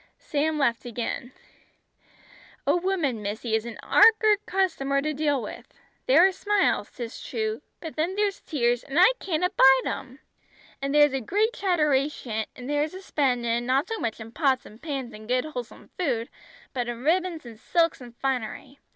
[0.17, 1.31] Sam laughed again.
[2.65, 5.75] "A woman, missy, is an ork'ard customer to deal with.
[6.07, 10.17] There is smiles, 'tis true, but then there's tears, an' I can't abide 'em!
[10.81, 14.79] An' there's a great chatteration, and there's a spendin', not so much in pots an'
[14.79, 16.29] pans an' good wholesome food,
[16.73, 18.79] but in ribbons an' silks an' finery.